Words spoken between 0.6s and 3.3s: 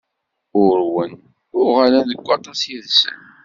Urwen, uɣalen deg waṭas yid-sen.